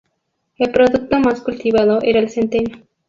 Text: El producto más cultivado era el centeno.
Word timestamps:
El 0.57 0.71
producto 0.71 1.19
más 1.19 1.41
cultivado 1.41 1.99
era 2.01 2.19
el 2.21 2.31
centeno. 2.31 2.79